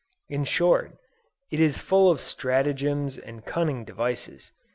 [0.29, 0.93] in short,
[1.51, 4.51] it is full of stratagems and cunning devices.